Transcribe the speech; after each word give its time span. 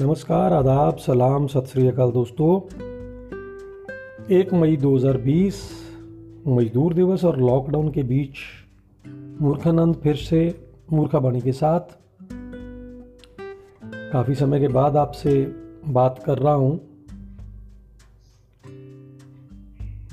नमस्कार, 0.00 0.52
आदाब, 0.52 0.96
सलाम, 0.96 1.46
सत 1.46 1.64
श्री 1.64 1.88
अकाल 1.88 2.10
दोस्तों। 2.10 2.60
एक 4.30 4.54
मई 4.54 4.76
2020 4.76 5.86
मजदूर 6.46 6.94
दिवस 6.94 7.24
और 7.24 7.40
लॉकडाउन 7.40 7.90
के 7.90 8.02
बीच 8.02 8.32
मूर्खानंद 9.42 9.96
फिर 9.96 10.16
से 10.16 10.68
मूर्खाबाणी 10.92 11.40
के 11.40 11.52
साथ। 11.52 11.80
काफ़ी 14.12 14.34
समय 14.34 14.60
के 14.60 14.68
बाद 14.68 14.96
आपसे 14.96 15.54
बात 15.88 16.22
कर 16.26 16.38
रहा 16.38 16.54
हूँ। 16.54 16.80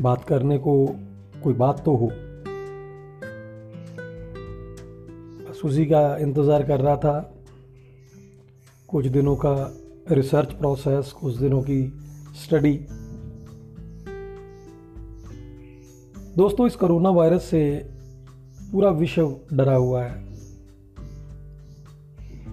बात 0.02 0.24
करने 0.24 0.58
को 0.58 0.96
कोई 1.44 1.54
बात 1.54 1.86
तो 1.86 1.96
हो। 1.96 2.12
बस 5.50 5.62
उसी 5.66 5.86
का 5.86 6.18
इंतज़ार 6.18 6.64
कर 6.64 6.80
रहा 6.80 6.96
था। 6.96 7.34
कुछ 8.88 9.06
दिनों 9.06 9.36
का 9.36 9.78
रिसर्च 10.12 10.52
प्रोसेस 10.54 11.12
कुछ 11.12 11.36
दिनों 11.36 11.62
की 11.62 11.94
स्टडी 12.44 12.88
दोस्तों, 16.38 16.68
इस 16.68 16.76
कोरोना 16.76 17.10
वायरस 17.10 17.44
से 17.44 17.90
पूरा 18.72 18.90
विश्व 18.90 19.36
डरा 19.54 19.76
हुआ 19.76 20.04
है। 20.04 20.28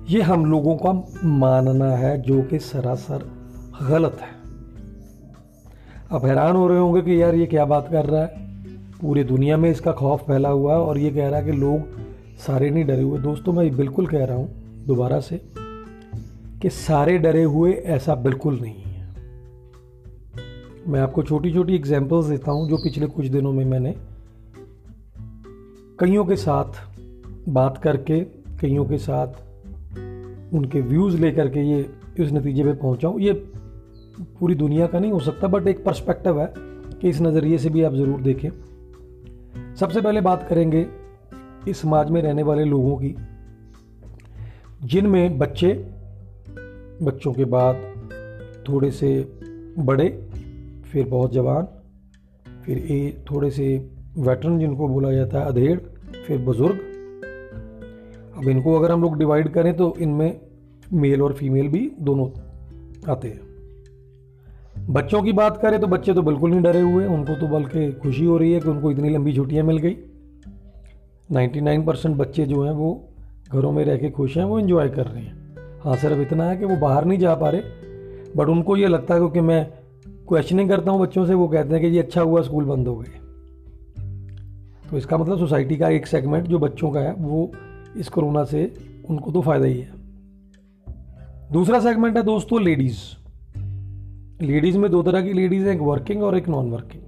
ये 0.08 0.22
हम 0.22 0.44
लोगों 0.46 0.76
का 0.76 0.92
मानना 1.24 1.90
है, 1.90 2.22
जो 2.22 2.42
कि 2.42 2.58
सरासर 2.58 3.30
गलत 3.88 4.18
है। 4.20 4.32
अब 6.12 6.26
हैरान 6.26 6.56
हो 6.56 6.68
रहे 6.68 6.78
होंगे 6.78 7.02
कि 7.02 7.22
यार 7.22 7.34
ये 7.34 7.46
क्या 7.46 7.64
बात 7.64 7.88
कर 7.90 8.06
रहा 8.06 8.22
है? 8.22 8.44
पूरी 9.00 9.24
दुनिया 9.24 9.56
में 9.56 9.70
इसका 9.70 9.92
खौफ 9.92 10.26
फैला 10.26 10.48
हुआ 10.48 10.72
है 10.72 10.80
और 10.80 10.98
ये 10.98 11.10
कह 11.10 11.28
रहा 11.28 11.40
है 11.40 11.44
कि 11.44 11.52
लोग 11.52 11.80
सारे 12.38 12.70
नहीं 12.70 12.84
डरे 12.84 13.02
हुए। 13.02 13.18
दोस्तों, 13.18 13.52
मैं 13.52 13.76
बिल्कुल 13.76 14.06
कह 14.06 14.24
रहा 14.24 14.36
हूँ, 14.36 14.84
दोबारा 14.86 15.20
से 15.20 15.63
कि 16.64 16.70
सारे 16.70 17.16
डरे 17.18 17.42
हुए 17.44 17.72
ऐसा 17.72 18.14
बिल्कुल 18.14 18.58
नहीं 18.60 18.82
है। 18.82 19.06
मैं 20.88 21.00
आपको 21.00 21.22
छोटी 21.22 21.52
छोटी 21.52 21.74
एग्जाम्पल्स 21.74 22.26
देता 22.26 22.52
हूँ 22.52 22.68
जो 22.68 22.76
पिछले 22.76 23.06
कुछ 23.06 23.26
दिनों 23.26 23.52
में 23.52 23.64
मैंने 23.64 23.94
कईयों 25.98 26.24
के 26.24 26.36
साथ 26.36 26.80
बात 27.48 27.78
करके, 27.78 28.20
कईयों 28.60 28.84
के 28.84 28.98
साथ 28.98 30.54
उनके 30.54 30.80
व्यूज़ 30.80 31.16
लेकर 31.16 31.48
के 31.48 31.60
ये 31.60 31.80
इस 32.18 32.32
नतीजे 32.32 32.64
पे 32.64 32.72
पहुँचा 32.72 33.08
हूँ। 33.08 33.20
ये 33.20 33.32
पूरी 34.38 34.54
दुनिया 34.54 34.86
का 34.86 34.98
नहीं 34.98 35.12
हो 35.12 35.20
सकता 35.20 35.48
बट 35.48 35.66
एक 35.66 35.84
पर्सपेक्टिव 35.84 36.40
है 36.40 36.52
कि 36.56 37.08
इस 37.08 37.20
नज़रिए 37.20 37.58
से 37.58 37.70
भी 37.70 37.82
आप 37.82 37.94
ज़रूर 37.94 38.20
देखें। 38.20 38.50
सबसे 39.74 40.00
पहले 40.00 40.20
बात 40.20 40.46
करेंगे 40.48 40.86
इस 41.68 41.80
समाज 41.80 42.10
में 42.10 42.22
रहने 42.22 42.42
वाले 42.42 42.64
लोगों 42.64 42.96
की, 42.96 43.16
जिनमें 44.84 45.38
बच्चे 45.38 45.93
बच्चों 47.02 47.32
के 47.32 47.44
बाद 47.44 47.76
थोड़े 48.68 48.90
से 48.90 49.28
बड़े, 49.78 50.28
फिर 50.92 51.08
बहुत 51.08 51.32
जवान, 51.32 51.68
फिर 52.66 52.78
ए, 52.78 53.24
थोड़े 53.30 53.50
से 53.50 53.90
वेटरन 54.18 54.58
जिनको 54.58 54.88
बोला 54.88 55.12
जाता 55.12 55.38
है, 55.38 55.46
अधेड़, 55.46 55.80
फिर 56.26 56.38
बुज़ुर्ग। 56.38 56.76
अब 58.36 58.48
इनको 58.48 58.74
अगर 58.74 58.92
हम 58.92 59.02
लोग 59.02 59.18
डिवाइड 59.18 59.48
करें 59.48 59.76
तो 59.76 59.94
इनमें 59.98 60.40
मेल 60.92 61.22
और 61.22 61.32
फीमेल 61.32 61.68
भी 61.68 61.92
दोनों 62.00 62.28
आते 63.12 63.28
हैं। 63.28 63.40
बच्चों 64.90 65.22
की 65.22 65.32
बात 65.32 65.56
करें 65.62 65.80
तो 65.80 65.86
बच्चे 65.86 66.14
तो 66.14 66.22
बिल्कुल 66.22 66.50
नहीं 66.50 66.62
डरे 66.62 66.80
हुए, 66.80 67.06
उनको 67.06 67.34
तो 67.34 67.48
बल्कि 67.48 67.92
खुशी 67.92 68.24
हो 68.24 68.38
रही 68.38 68.52
है 68.52 68.60
कि 68.60 68.68
उनको 68.68 68.90
इतनी 68.90 69.08
लंबी 69.08 69.32
छुट्टियाँ 69.32 69.64
मिल 69.64 69.78
गई। 69.78 69.96
99 71.32 71.86
परसेंट 71.86 72.16
बच्चे 72.16 72.46
जो 72.46 72.64
हैं 72.64 72.72
वो 72.72 73.08
घरों 73.52 73.72
में 73.72 73.84
रह 73.84 73.96
के 73.96 74.10
खुश 74.10 74.36
हैं, 74.36 74.44
वो 74.44 74.58
इन्जॉय 74.58 74.88
कर 74.88 75.06
रहे 75.06 75.22
हैं। 75.22 75.43
हाँ 75.84 75.96
सिर्फ़ 75.96 76.20
इतना 76.20 76.44
है 76.44 76.56
कि 76.56 76.64
वो 76.64 76.76
बाहर 76.76 77.04
नहीं 77.04 77.18
जा 77.18 77.34
पा 77.34 77.48
रहे 77.50 77.60
बट 78.36 78.48
उनको 78.48 78.76
ये 78.76 78.88
लगता 78.88 79.14
है 79.14 79.20
क्योंकि 79.20 79.40
मैं 79.40 79.64
क्वेश्चनिंग 80.28 80.68
करता 80.68 80.90
हूँ 80.90 81.00
बच्चों 81.00 81.26
से, 81.26 81.34
वो 81.34 81.48
कहते 81.48 81.74
हैं 81.74 81.80
कि 81.80 81.86
ये 81.86 81.98
अच्छा 81.98 82.20
हुआ 82.20 82.42
स्कूल 82.42 82.64
बंद 82.64 82.88
हो 82.88 82.94
गए। 82.96 83.20
तो 84.90 84.96
इसका 84.96 85.18
मतलब 85.18 85.38
सोसाइटी 85.38 85.76
का 85.76 85.88
एक 85.88 86.06
सेगमेंट 86.06 86.46
जो 86.46 86.58
बच्चों 86.58 86.90
का 86.90 87.00
है, 87.00 87.12
वो 87.12 87.52
इस 87.96 88.08
कोरोना 88.08 88.44
से 88.44 88.72
उनको 89.10 89.32
तो 89.32 89.42
फ़ायदा 89.42 89.66
ही 89.66 89.78
है। 89.80 89.92
दूसरा 91.52 91.80
सेगमेंट 91.80 92.16
है 92.16 92.22
दोस्तों 92.22 92.62
लेडीज़ 92.62 92.98
लेडीज़ 94.42 94.78
में 94.78 94.90
दो 94.90 95.02
तरह 95.02 95.22
की 95.22 95.32
लेडीज़ 95.32 95.66
हैं, 95.66 95.74
एक 95.74 95.80
वर्किंग 95.80 96.22
और 96.22 96.36
एक 96.36 96.48
नॉन 96.48 96.70
वर्किंग 96.70 97.02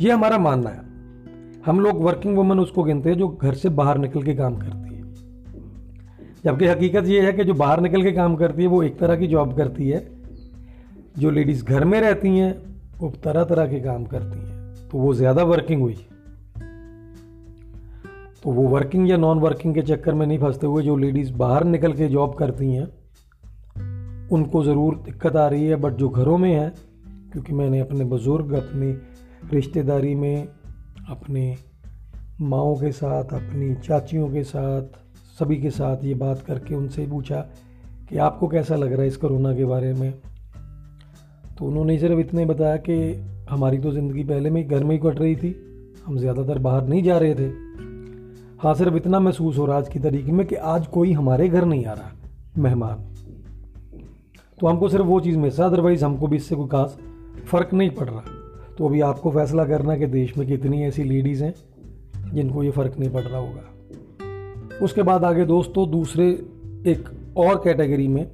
ये 0.00 0.10
हमारा 0.10 0.38
मानना 0.38 0.70
है। 0.70 1.62
हम 1.66 1.80
लोग 1.80 2.04
वर्किंग 2.04 2.36
वुमेन 2.36 2.60
उसको 2.60 2.82
गिनते 2.82 3.10
हैं 3.10 3.18
जो 3.18 3.28
घर 3.28 3.54
से 3.54 3.68
बाहर 3.68 3.98
निकल 3.98 4.22
के 4.22 4.34
काम 4.34 4.56
करते 4.56 4.83
जबकि 6.44 6.66
हकीकत 6.66 7.06
ये 7.06 7.20
है 7.20 7.32
कि 7.32 7.44
जो 7.44 7.54
बाहर 7.54 7.80
निकल 7.80 8.02
के 8.02 8.12
काम 8.12 8.36
करती 8.36 8.62
है, 8.62 8.68
वो 8.68 8.82
एक 8.82 8.98
तरह 8.98 9.16
की 9.16 9.26
जॉब 9.26 9.56
करती 9.56 9.88
है। 9.88 10.08
जो 11.18 11.30
लेडीज़ 11.30 11.64
घर 11.64 11.84
में 11.84 12.00
रहती 12.00 12.28
हैं, 12.28 12.80
वो 12.98 13.10
तरह 13.24 13.44
तरह 13.44 13.66
के 13.66 13.80
काम 13.80 14.04
करती 14.04 14.38
हैं। 14.38 14.88
तो 14.88 14.98
वो 14.98 15.14
ज़्यादा 15.14 15.42
वर्किंग 15.42 15.82
हुई। 15.82 16.06
तो 18.42 18.50
वो 18.50 18.68
वर्किंग 18.68 19.10
या 19.10 19.16
नॉन 19.16 19.38
वर्किंग 19.38 19.74
के 19.74 19.82
चक्कर 19.82 20.14
में 20.14 20.26
नहीं 20.26 20.38
फंसते 20.38 20.66
हुए 20.66 20.82
जो 20.82 20.96
लेडीज़ 20.96 21.32
बाहर 21.32 21.64
निकल 21.64 21.92
के 21.92 22.08
जॉब 22.08 22.34
करती 22.34 22.72
हैं, 22.72 22.88
उनको 24.28 24.64
ज़रूर 24.64 24.96
दिक्कत 24.96 25.36
आ 25.36 25.48
रही 25.48 25.66
है। 25.66 25.76
बट 25.76 25.92
जो 25.92 26.08
घरों 26.08 26.38
में 26.38 26.54
है, 26.54 26.72
क्योंकि 27.32 27.52
मैंने 27.52 27.80
अपने 27.80 28.04
बुज़ुर्ग, 28.04 28.52
अपनी 28.52 28.92
रिश्तेदारी 29.54 30.14
में, 30.14 30.48
अपने 31.08 31.56
माओ 32.40 32.76
के 32.76 32.92
साथ, 32.92 33.24
अपनी 33.24 33.74
चाचियों 33.74 34.28
के 34.28 34.42
साथ 34.42 35.03
सभी 35.40 35.56
के 35.56 35.70
साथ 35.70 36.04
ये 36.04 36.14
बात 36.14 36.42
करके 36.42 36.74
उनसे 36.74 37.06
पूछा 37.06 37.40
कि 38.08 38.18
आपको 38.18 38.48
कैसा 38.48 38.76
लग 38.76 38.92
रहा 38.92 39.02
है 39.02 39.08
इस 39.08 39.16
कोरोना 39.16 39.54
के 39.54 39.64
बारे 39.64 39.92
में। 39.92 40.12
तो 41.58 41.64
उन्होंने 41.64 41.98
सिर्फ़ 41.98 42.18
इतने 42.20 42.44
बताया 42.46 42.76
कि 42.76 42.96
हमारी 43.50 43.78
तो 43.78 43.92
ज़िंदगी 43.92 44.24
पहले 44.24 44.50
में 44.50 44.66
घर 44.68 44.84
में 44.84 44.90
ही 44.90 44.98
कट 44.98 45.20
रही 45.20 45.36
थी। 45.36 45.54
हम 46.06 46.18
ज़्यादातर 46.18 46.58
बाहर 46.58 46.86
नहीं 46.88 47.02
जा 47.02 47.18
रहे 47.18 47.34
थे। 47.34 47.48
हाँ 48.62 48.74
सिर्फ़ 48.74 48.96
इतना 48.96 49.20
महसूस 49.20 49.58
हो 49.58 49.66
रहा 49.66 49.78
आज 49.78 49.88
की 49.88 49.98
तरीके 49.98 50.32
में 50.32 50.46
कि 50.46 50.54
आज 50.54 50.86
कोई 50.86 51.12
हमारे 51.12 51.48
घर 51.48 51.64
नहीं 51.64 51.84
आ 51.86 51.92
रहा, 51.92 52.10
मेहमान। 52.58 53.04
तो 54.58 54.66
हमको 54.66 54.88
सिर्फ़ 54.88 55.06
वो 55.06 55.20
चीज़ 55.20 55.38
मिस 55.38 55.60
अदरवाइज़ 55.60 56.04
हमको 56.04 56.26
भी 56.26 56.36
इससे 56.36 56.56
कोई 56.56 56.68
खास 56.68 56.96
फ़र्क 57.46 57.74
नहीं 57.74 57.90
पड़ 57.90 58.08
रहा। 58.08 58.24
तो 58.78 58.88
अभी 58.88 59.00
आपको 59.02 59.30
फैसला 59.30 59.64
करना 59.64 59.96
कि 59.96 60.06
देश 60.06 60.36
में 60.38 60.46
कितनी 60.48 60.82
ऐसी 60.84 61.04
लेडीज़ 61.04 61.44
हैं 61.44 61.54
जिनको 62.34 62.62
ये 62.62 62.70
फ़र्क 62.70 62.98
नहीं 62.98 63.10
पड़ 63.10 63.22
रहा 63.22 63.38
होगा। 63.38 63.70
उसके 64.82 65.02
बाद 65.02 65.24
आगे 65.24 65.44
दोस्तों, 65.44 65.90
दूसरे 65.90 66.28
एक 66.86 67.08
और 67.36 67.60
कैटेगरी 67.64 68.08
में 68.08 68.26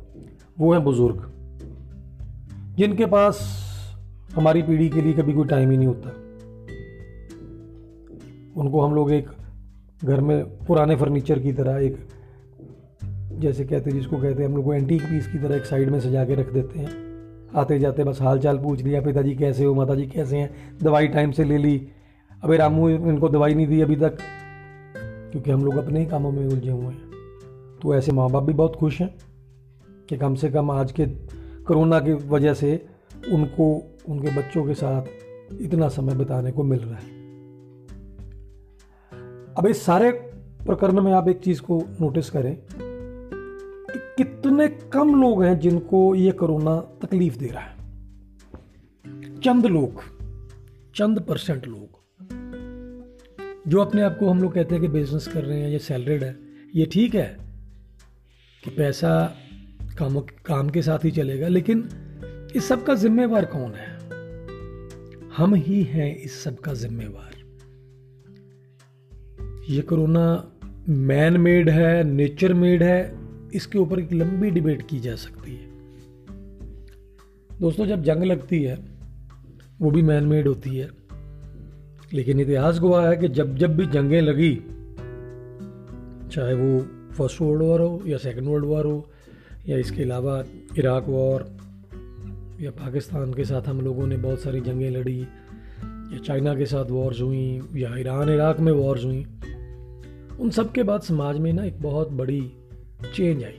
वो 0.58 0.72
हैं 0.72 0.82
बुज़ुर्ग, 0.84 1.26
जिनके 2.76 3.06
पास 3.06 3.38
हमारी 4.34 4.62
पीढ़ी 4.62 4.88
के 4.88 5.02
लिए 5.02 5.12
कभी 5.12 5.32
कोई 5.32 5.46
टाइम 5.48 5.70
ही 5.70 5.76
नहीं 5.76 5.88
होता। 5.88 6.10
उनको 8.60 8.80
हम 8.80 8.94
लोग 8.94 9.12
एक 9.12 9.28
घर 10.04 10.20
में 10.20 10.44
पुराने 10.66 10.96
फर्नीचर 10.96 11.38
की 11.38 11.52
तरह 11.52 11.78
एक, 11.78 11.96
जैसे 13.40 13.64
कहते 13.64 13.90
हैं, 13.90 13.98
जिसको 13.98 14.16
कहते 14.16 14.42
हैं, 14.42 14.48
हम 14.48 14.56
लोग 14.56 14.64
को 14.64 14.74
एंटीक 14.74 15.02
पीस 15.02 15.26
की 15.26 15.38
तरह 15.38 15.56
एक 15.56 15.64
साइड 15.64 15.90
में 15.90 16.00
सजा 16.00 16.24
के 16.24 16.34
रख 16.34 16.52
देते 16.52 16.78
हैं। 16.78 16.88
आते 17.56 17.78
जाते 17.78 18.04
बस 18.04 18.20
हाल 18.22 18.38
चाल 18.38 18.58
पूछ 18.58 18.82
लिया, 18.82 19.00
पिताजी 19.00 19.34
कैसे 19.34 19.64
हो 19.64 19.74
माता 19.74 19.94
जी 19.94 20.06
कैसे 20.06 20.36
हैं, 20.36 20.78
दवाई 20.82 21.08
टाइम 21.08 21.30
से 21.30 21.44
ले 21.44 21.58
ली। 21.58 21.88
अबे 22.42 22.56
रामू, 22.56 22.88
इनको 22.88 23.28
दवाई 23.28 23.54
नहीं 23.54 23.66
दी 23.66 23.80
अभी 23.80 23.96
तक। 23.96 24.18
क्योंकि 25.30 25.50
हम 25.50 25.64
लोग 25.64 25.76
अपने 25.76 26.00
ही 26.00 26.06
कामों 26.06 26.32
में 26.32 26.46
उलझे 26.46 26.70
हुए 26.70 26.86
हैं। 26.86 27.10
तो 27.82 27.94
ऐसे 27.94 28.12
माँ 28.12 28.30
बाप 28.30 28.42
भी 28.42 28.52
बहुत 28.52 28.76
खुश 28.76 29.00
हैं 29.00 29.18
कि 30.08 30.16
कम 30.16 30.34
से 30.34 30.50
कम 30.50 30.70
आज 30.70 30.92
के 30.92 31.06
कोरोना 31.64 32.00
की 32.00 32.12
वजह 32.12 32.54
से 32.54 32.86
उनको, 33.32 33.96
उनके 34.08 34.36
बच्चों 34.36 34.64
के 34.64 34.74
साथ 34.74 35.02
इतना 35.60 35.88
समय 35.88 36.14
बिताने 36.14 36.52
को 36.52 36.62
मिल 36.62 36.80
रहा 36.80 36.98
है। 36.98 37.20
अब 39.54 39.66
इस 39.66 39.82
सारे 39.82 40.10
प्रकरण 40.66 41.02
में 41.02 41.12
आप 41.12 41.28
एक 41.28 41.38
चीज़ 41.38 41.62
को 41.62 41.82
नोटिस 42.00 42.30
करें 42.30 42.56
कि 43.86 44.24
कितने 44.24 44.68
कम 44.68 45.22
लोग 45.22 45.42
हैं 45.44 45.58
जिनको 45.58 46.14
ये 46.14 46.30
कोरोना 46.30 46.80
तकलीफ़ 46.80 47.38
दे 47.38 47.46
रहा 47.46 47.62
है। 47.62 47.76
चंद 49.40 49.66
लोग, 49.66 50.02
चंद 50.96 51.20
परसेंट 51.20 51.66
लोग। 51.66 51.99
जो 53.68 53.80
अपने 53.80 54.02
आप 54.02 54.16
को 54.18 54.30
हम 54.30 54.42
लोग 54.42 54.54
कहते 54.54 54.74
हैं 54.74 54.82
कि 54.82 54.88
बिज़नेस 54.88 55.28
कर 55.28 55.44
रहे 55.44 55.60
हैं, 55.60 55.70
या 55.70 55.78
सैलरीड 55.78 56.24
है। 56.24 56.36
ये 56.74 56.86
ठीक 56.86 57.14
है 57.14 57.38
कि 58.64 58.70
पैसा 58.70 59.36
काम 59.98 60.20
काम 60.20 60.70
के 60.70 60.82
साथ 60.82 61.04
ही 61.04 61.10
चलेगा, 61.10 61.48
लेकिन 61.48 61.88
इस 62.56 62.64
सब 62.64 62.84
का 62.84 62.94
जिम्मेवार 62.94 63.44
कौन 63.44 63.72
है? 63.74 63.98
हम 65.36 65.54
ही 65.54 65.82
हैं 65.82 66.16
इस 66.16 66.42
सब 66.42 66.58
का 66.58 66.74
जिम्मेवार। 66.74 67.30
ये 69.68 69.82
कोरोना 69.82 70.52
मैन 70.88 71.36
मेड 71.36 71.68
है 71.68 72.04
नेचर 72.04 72.54
मेड 72.54 72.82
है, 72.82 73.18
इसके 73.54 73.78
ऊपर 73.78 74.00
एक 74.00 74.12
लंबी 74.12 74.50
डिबेट 74.50 74.88
की 74.88 75.00
जा 75.00 75.16
सकती 75.16 75.54
है। 75.54 75.70
दोस्तों, 77.58 77.86
जब 77.86 78.02
जंग 78.02 78.22
लगती 78.22 78.62
है, 78.62 78.78
वो 79.80 79.90
भी 79.90 80.02
मैन 80.02 80.24
मेड 80.24 80.48
होती 80.48 80.76
है। 80.76 80.99
लेकिन 82.14 82.40
इतिहास 82.40 82.80
गवाह 82.80 83.08
है 83.08 83.16
कि 83.16 83.28
जब 83.28 83.56
जब 83.56 83.76
भी 83.76 83.86
जंगें 83.86 84.20
लगी, 84.20 84.54
चाहे 86.32 86.54
वो 86.54 86.80
फ़र्स्ट 87.14 87.40
वर्ल्ड 87.40 87.62
वॉर 87.62 87.80
हो 87.80 88.02
या 88.06 88.18
सेकेंड 88.18 88.48
वर्ल्ड 88.48 88.64
वॉर 88.64 88.86
हो, 88.86 89.10
या 89.68 89.78
इसके 89.78 90.02
अलावा 90.02 90.44
इराक 90.78 91.04
वॉर 91.08 91.56
या 92.60 92.70
पाकिस्तान 92.70 93.34
के 93.34 93.44
साथ 93.44 93.62
हम 93.62 93.80
लोगों 93.80 94.06
ने 94.06 94.16
बहुत 94.16 94.40
सारी 94.40 94.60
जंगें 94.60 94.90
लड़ी, 94.90 95.20
या 96.12 96.18
चाइना 96.18 96.54
के 96.54 96.66
साथ 96.66 96.84
वॉर्स 96.84 97.20
हुई, 97.20 97.62
या 97.74 97.96
ईरान 97.96 98.28
इराक 98.28 98.60
में 98.60 98.72
वॉर्स 98.72 99.04
हुई, 99.04 99.26
उन 100.40 100.50
सब 100.50 100.72
के 100.72 100.82
बाद 100.82 101.00
समाज 101.00 101.38
में 101.38 101.52
ना 101.52 101.64
एक 101.64 101.82
बहुत 101.82 102.10
बड़ी 102.10 102.52
चेंज 103.14 103.44
आई। 103.44 103.58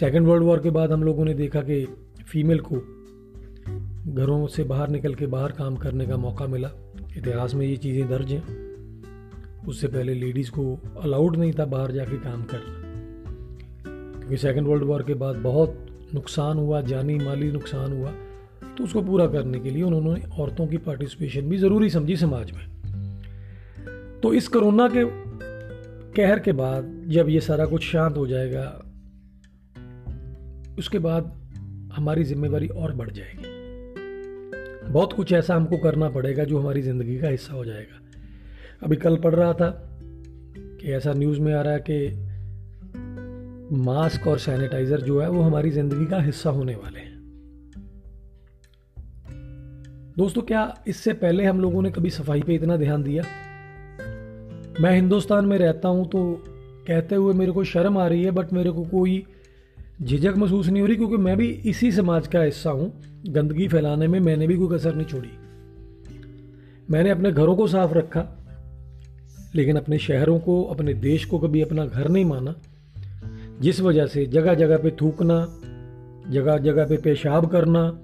सेकेंड 0.00 0.26
वर्ल्ड 0.26 0.44
वॉर 0.44 0.58
के 0.58 0.70
बाद 0.70 0.92
हम 0.92 1.02
लोगों 1.02 1.24
ने 1.24 1.34
देखा 1.34 1.60
कि 1.60 1.86
फीमेल 2.26 2.60
को 2.60 2.76
घरों 4.08 4.46
से 4.46 4.64
बाहर 4.64 4.88
निकल 4.88 5.14
के 5.14 5.26
बाहर 5.26 5.52
काम 5.52 5.76
करने 5.76 6.06
का 6.06 6.16
मौका 6.16 6.46
मिला। 6.46 6.70
इतिहास 7.16 7.54
में 7.54 7.66
ये 7.66 7.76
चीज़ें 7.76 8.08
दर्ज 8.08 8.32
हैं। 8.32 8.64
उससे 9.68 9.88
पहले 9.88 10.14
लेडीज़ 10.14 10.50
को 10.50 10.80
अलाउड 11.02 11.36
नहीं 11.36 11.52
था 11.52 11.64
बाहर 11.64 11.92
जाके 11.92 12.16
काम 12.16 12.42
करना। 12.44 12.84
क्योंकि 14.18 14.36
सेकेंड 14.36 14.66
वर्ल्ड 14.66 14.84
वॉर 14.84 15.02
के 15.02 15.14
बाद 15.14 15.36
बहुत 15.36 15.86
नुकसान 16.14 16.56
हुआ, 16.56 16.80
जानी 16.80 17.14
माली 17.14 17.52
नुकसान 17.52 17.92
हुआ। 17.92 18.12
तो 18.78 18.84
उसको 18.84 19.02
पूरा 19.02 19.26
करने 19.26 19.60
के 19.60 19.70
लिए 19.70 19.82
उन्होंने 19.82 20.22
औरतों 20.38 20.66
की 20.66 20.76
पार्टिसिपेशन 20.76 21.40
भी 21.40 21.58
ज़रूरी 21.58 21.90
समझी 21.90 22.16
समाज 22.16 22.50
में। 22.50 22.66
तो 24.22 24.34
इस 24.34 24.48
कोरोना 24.48 24.88
के 24.88 25.04
कहर 26.12 26.38
के 26.38 26.52
बाद 26.52 27.04
जब 27.06 27.28
ये 27.28 27.40
सारा 27.40 27.66
कुछ 27.66 27.82
शांत 27.82 28.16
हो 28.16 28.26
जाएगा, 28.26 28.82
उसके 30.78 30.98
बाद 30.98 31.24
हमारी 31.94 32.24
जिम्मेवारी 32.24 32.68
और 32.68 32.94
बढ़ 32.94 33.10
जाएगी। 33.10 33.53
बहुत 34.88 35.12
कुछ 35.12 35.32
ऐसा 35.32 35.54
हमको 35.54 35.76
करना 35.76 36.08
पड़ेगा 36.08 36.44
जो 36.44 36.58
हमारी 36.58 36.82
ज़िंदगी 36.82 37.18
का 37.18 37.28
हिस्सा 37.28 37.54
हो 37.54 37.64
जाएगा। 37.64 38.00
अभी 38.82 38.96
कल 38.96 39.16
पढ़ 39.16 39.34
रहा 39.34 39.52
था 39.52 39.70
कि 40.80 40.92
ऐसा 40.92 41.12
न्यूज़ 41.12 41.40
में 41.40 41.54
आ 41.54 41.60
रहा 41.62 41.72
है 41.72 41.84
कि 41.90 42.10
मास्क 43.76 44.26
और 44.26 44.38
सैनिटाइज़र 44.38 45.00
जो 45.00 45.20
है 45.20 45.28
वो 45.30 45.42
हमारी 45.42 45.70
ज़िंदगी 45.70 46.06
का 46.06 46.20
हिस्सा 46.20 46.50
होने 46.50 46.74
वाले 46.74 47.00
हैं। 47.00 47.12
दोस्तों, 50.18 50.42
क्या 50.42 50.82
इससे 50.86 51.12
पहले 51.12 51.44
हम 51.44 51.60
लोगों 51.60 51.82
ने 51.82 51.90
कभी 51.90 52.10
सफ़ाई 52.10 52.42
पे 52.42 52.54
इतना 52.54 52.76
ध्यान 52.76 53.02
दिया? 53.02 53.22
मैं 54.80 54.94
हिंदुस्तान 54.94 55.46
में 55.46 55.58
रहता 55.58 55.88
हूँ 55.88 56.08
तो 56.08 56.44
कहते 56.86 57.14
हुए 57.14 57.34
मेरे 57.34 57.52
को 57.52 57.64
शर्म 57.64 57.98
आ 57.98 58.06
रही 58.06 58.22
है 58.22 58.30
बट 58.30 58.52
मेरे 58.52 58.70
को 58.70 58.84
कोई 58.84 59.24
झिझक 60.04 60.34
महसूस 60.36 60.66
नहीं 60.66 60.80
हो 60.80 60.86
रही 60.86 60.96
क्योंकि 60.96 61.16
मैं 61.16 61.36
भी 61.36 61.48
इसी 61.48 61.92
समाज 61.92 62.26
का 62.26 62.42
हिस्सा 62.42 62.70
हूँ। 62.70 63.02
गंदगी 63.28 63.68
फैलाने 63.68 64.08
में 64.08 64.20
मैंने 64.20 64.46
भी 64.46 64.56
कोई 64.56 64.78
कसर 64.78 64.94
नहीं 64.94 65.06
छोड़ी। 65.06 65.30
मैंने 66.90 67.10
अपने 67.10 67.32
घरों 67.32 67.56
को 67.56 67.66
साफ़ 67.66 67.92
रखा, 67.92 68.38
लेकिन 69.54 69.76
अपने 69.76 69.98
शहरों 69.98 70.38
को, 70.38 70.64
अपने 70.64 70.94
देश 70.94 71.24
को 71.24 71.38
कभी 71.38 71.60
अपना 71.60 71.86
घर 71.86 72.08
नहीं 72.08 72.24
माना। 72.24 72.54
जिस 73.60 73.80
वजह 73.80 74.06
से 74.06 74.26
जगह 74.26 74.54
जगह 74.54 74.78
पे 74.78 74.90
थूकना 74.90 75.60
जगह 76.30 76.58
जगह 76.58 76.86
पे 76.86 76.96
पेशाब 76.96 77.46
करना, 77.46 78.00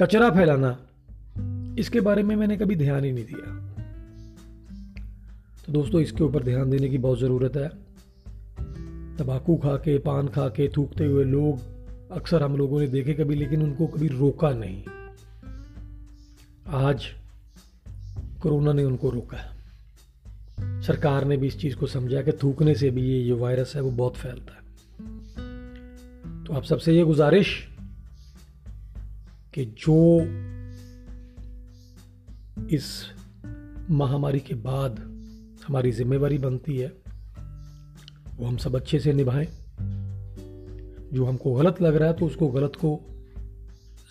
कचरा 0.00 0.30
फैलाना, 0.30 0.78
इसके 1.78 2.00
बारे 2.00 2.22
में 2.22 2.36
मैंने 2.36 2.56
कभी 2.56 2.76
ध्यान 2.76 3.04
ही 3.04 3.12
नहीं 3.12 3.24
दिया। 3.24 3.66
तो 5.66 5.72
दोस्तों, 5.72 6.00
इसके 6.00 6.24
ऊपर 6.24 6.42
ध्यान 6.42 6.70
देने 6.70 6.88
की 6.88 6.98
बहुत 6.98 7.18
ज़रूरत 7.18 7.56
है। 7.56 7.85
तंबाकू 9.18 9.56
खा 9.56 9.76
के 9.76 9.98
पान 9.98 10.28
खा 10.28 10.48
के 10.48 10.68
थूकते 10.68 11.04
हुए 11.04 11.24
लोग 11.24 11.60
अक्सर 12.12 12.42
हम 12.42 12.56
लोगों 12.56 12.80
ने 12.80 12.86
देखे 12.86 13.14
कभी, 13.14 13.34
लेकिन 13.34 13.62
उनको 13.62 13.86
कभी 13.86 14.08
रोका 14.08 14.50
नहीं। 14.50 14.84
आज 16.68 17.06
कोरोना 18.42 18.72
ने 18.72 18.84
उनको 18.84 19.10
रोका 19.10 19.52
सरकार 20.60 21.24
ने 21.24 21.36
भी 21.36 21.46
इस 21.46 21.58
चीज़ 21.60 21.76
को 21.76 21.86
समझा 21.86 22.22
कि 22.22 22.32
थूकने 22.32 22.74
से 22.74 22.90
भी 22.90 23.02
ये 23.02 23.28
जो 23.28 23.36
वायरस 23.36 23.72
है, 23.76 23.82
वो 23.82 23.90
बहुत 23.90 24.16
फैलता 24.16 24.52
है। 24.52 24.66
तो 26.44 26.54
आप 26.54 26.64
सबसे 26.64 26.92
ये 26.92 27.02
गुजारिश 27.02 27.68
कि 29.54 29.64
जो 29.64 30.20
इस 32.68 33.04
महामारी 33.90 34.40
के 34.40 34.54
बाद 34.54 34.98
हमारी 35.68 35.92
जिम्मेवारी 35.92 36.38
बनती 36.38 36.76
है 36.76 37.05
वो 38.36 38.46
हम 38.46 38.56
सब 38.56 38.76
अच्छे 38.76 38.98
से 39.00 39.12
निभाएँ। 39.12 39.46
जो 41.12 41.24
हमको 41.24 41.52
गलत 41.54 41.80
लग 41.82 41.96
रहा 41.96 42.08
है 42.08 42.14
तो 42.14 42.26
उसको 42.26 42.48
गलत 42.48 42.72
को 42.76 42.98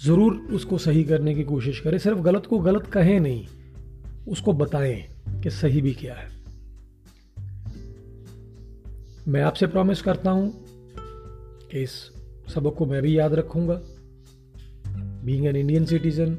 ज़रूर 0.01 0.35
उसको 0.53 0.77
सही 0.77 1.03
करने 1.03 1.33
की 1.35 1.43
कोशिश 1.43 1.79
करें। 1.79 1.97
सिर्फ़ 1.97 2.19
गलत 2.19 2.45
को 2.45 2.59
गलत 2.59 2.87
कहें 2.87 3.19
नहीं, 3.19 3.45
उसको 4.27 4.53
बताएँ 4.53 4.95
कि 5.43 5.49
सही 5.49 5.81
भी 5.81 5.93
क्या 5.93 6.15
है। 6.15 6.29
मैं 9.27 9.41
आपसे 9.41 9.67
प्रॉमिस 9.67 10.01
करता 10.01 10.31
हूँ 10.31 10.51
कि 11.71 11.83
इस 11.83 11.91
सबक 12.55 12.75
को 12.77 12.85
मैं 12.85 13.01
भी 13.01 13.17
याद 13.19 13.33
रखूँगा। 13.33 13.79
बीइंग 15.25 15.45
एन 15.45 15.55
इंडियन 15.55 15.85
सिटीज़न 15.85 16.37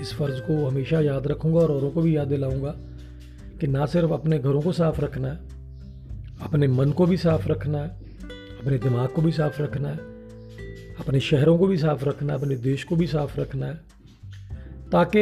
इस 0.00 0.14
फ़र्ज़ 0.14 0.40
को 0.40 0.66
हमेशा 0.66 1.00
याद 1.00 1.26
रखूँगा 1.26 1.60
और 1.60 1.70
औरों 1.70 1.90
को 1.90 2.02
भी 2.02 2.16
याद 2.16 2.28
दिलाऊँगा 2.28 2.74
कि 3.60 3.66
ना 3.66 3.86
सिर्फ़ 3.86 4.12
अपने 4.12 4.38
घरों 4.38 4.62
को 4.62 4.72
साफ़ 4.72 5.00
रखना 5.00 5.28
है 5.28 5.59
अपने 6.42 6.68
मन 6.68 6.90
को 6.90 7.06
भी 7.06 7.16
साफ़ 7.16 7.48
रखना 7.48 7.78
है, 7.78 7.88
अपने 8.60 8.78
दिमाग 8.78 9.08
को 9.08 9.22
भी 9.22 9.32
साफ़ 9.32 9.62
रखना 9.62 9.88
है, 9.88 9.96
अपने 10.98 11.20
शहरों 11.20 11.58
को 11.58 11.66
भी 11.66 11.76
साफ़ 11.76 12.04
रखना 12.04 12.32
है, 12.32 12.38
अपने 12.38 12.56
देश 12.56 12.84
को 12.84 12.96
भी 12.96 13.06
साफ़ 13.06 13.40
रखना 13.40 13.66
है, 13.66 13.74
ताकि 14.92 15.20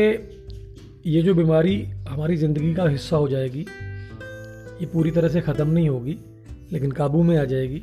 ये 1.06 1.22
जो 1.22 1.34
बीमारी 1.34 1.82
हमारी 2.08 2.36
ज़िंदगी 2.36 2.74
का 2.74 2.88
हिस्सा 2.88 3.16
हो 3.16 3.28
जाएगी, 3.28 3.66
ये 4.80 4.86
पूरी 4.86 5.10
तरह 5.10 5.28
से 5.28 5.40
ख़त्म 5.40 5.68
नहीं 5.68 5.88
होगी, 5.88 6.18
लेकिन 6.72 6.92
काबू 6.92 7.22
में 7.22 7.36
आ 7.38 7.44
जाएगी। 7.44 7.82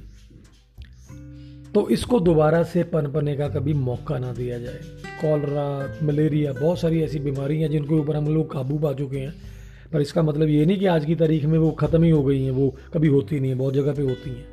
तो 1.73 1.89
इसको 1.89 2.19
दोबारा 2.19 2.63
से 2.63 2.83
पनपने 2.83 3.35
का 3.35 3.47
कभी 3.49 3.73
मौका 3.73 4.17
ना 4.17 4.31
दिया 4.33 4.59
जाए। 4.59 4.79
कॉलरा, 5.21 5.95
मलेरिया, 6.03 6.53
बहुत 6.53 6.79
सारी 6.79 7.01
ऐसी 7.01 7.19
बीमारियाँ 7.19 7.69
जिनके 7.69 7.95
ऊपर 7.95 8.15
हम 8.15 8.27
लोग 8.27 8.51
काबू 8.51 8.77
पा 8.79 8.93
चुके 8.93 9.17
हैं। 9.17 9.33
पर 9.93 10.01
इसका 10.01 10.23
मतलब 10.23 10.49
ये 10.49 10.65
नहीं 10.65 10.79
कि 10.79 10.85
आज 10.85 11.05
की 11.05 11.15
तारीख 11.15 11.45
में 11.45 11.59
वो 11.59 11.71
ख़त्म 11.71 12.03
ही 12.03 12.09
हो 12.09 12.23
गई 12.23 12.43
हैं, 12.43 12.51
वो 12.51 12.75
कभी 12.93 13.07
होती 13.07 13.39
नहीं 13.39 13.51
है, 13.51 13.57
बहुत 13.57 13.73
जगह 13.73 13.93
पे 13.93 14.01
होती 14.01 14.29
हैं। 14.29 14.45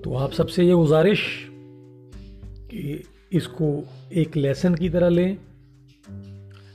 तो 0.00 0.14
आप 0.14 0.32
सबसे 0.32 0.64
ये 0.64 0.72
गुजारिश 0.72 1.20
कि 2.70 3.04
इसको 3.32 3.84
एक 4.12 4.36
लेसन 4.36 4.74
की 4.74 4.88
तरह 4.88 5.08
लें। 5.08 5.36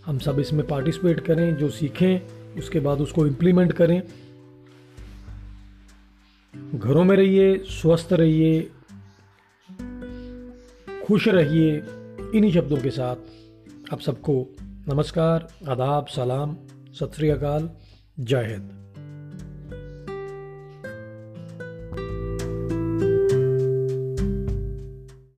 हम 0.06 0.20
सब 0.20 0.40
इसमें 0.40 0.68
पार्टिसिपेट 0.68 1.20
करें, 1.20 1.56
जो 1.56 1.70
सीखें, 1.70 2.22
उसके 2.58 2.80
बाद 2.80 3.02
उसको 3.02 3.28
इम्प्लीमेंट 3.28 3.74
करें। 3.74 4.02
घरों 6.76 7.04
में 7.04 7.16
रहिए, 7.18 7.58
स्वस्थ 7.58 8.14
रहिए, 8.14 8.62
खुश 11.08 11.28
रहिए, 11.28 11.76
इन्हीं 12.36 12.52
शब्दों 12.52 12.78
के 12.78 12.90
साथ 12.90 13.16
आप 13.94 14.00
सबको 14.00 14.48
नमस्कार 14.90 15.48
आदाब 15.70 16.06
सलाम 16.06 16.56
सत 17.00 17.12
श्री 17.16 17.30
अकाल 17.30 17.70
जय 18.20 18.44
हिंद। 18.44 18.89